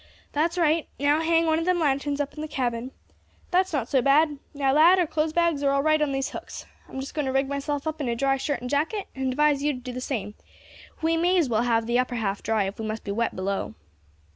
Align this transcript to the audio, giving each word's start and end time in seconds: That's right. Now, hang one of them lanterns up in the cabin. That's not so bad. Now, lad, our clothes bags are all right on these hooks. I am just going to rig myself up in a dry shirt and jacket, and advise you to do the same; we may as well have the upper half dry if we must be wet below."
That's 0.31 0.57
right. 0.57 0.87
Now, 0.99 1.21
hang 1.21 1.45
one 1.45 1.59
of 1.59 1.65
them 1.65 1.77
lanterns 1.77 2.19
up 2.19 2.33
in 2.33 2.41
the 2.41 2.47
cabin. 2.47 2.89
That's 3.51 3.71
not 3.71 3.87
so 3.87 4.01
bad. 4.01 4.39
Now, 4.51 4.73
lad, 4.73 4.97
our 4.97 5.05
clothes 5.05 5.31
bags 5.31 5.61
are 5.61 5.69
all 5.69 5.83
right 5.83 6.01
on 6.01 6.11
these 6.11 6.31
hooks. 6.31 6.65
I 6.89 6.91
am 6.93 6.99
just 6.99 7.13
going 7.13 7.27
to 7.27 7.31
rig 7.31 7.47
myself 7.47 7.85
up 7.85 8.01
in 8.01 8.09
a 8.09 8.15
dry 8.15 8.37
shirt 8.37 8.61
and 8.61 8.67
jacket, 8.71 9.05
and 9.13 9.27
advise 9.27 9.61
you 9.61 9.73
to 9.73 9.79
do 9.79 9.93
the 9.93 10.01
same; 10.01 10.33
we 11.03 11.17
may 11.17 11.37
as 11.37 11.49
well 11.49 11.61
have 11.61 11.85
the 11.85 11.99
upper 11.99 12.15
half 12.15 12.41
dry 12.41 12.63
if 12.63 12.79
we 12.79 12.85
must 12.87 13.03
be 13.03 13.11
wet 13.11 13.35
below." 13.35 13.75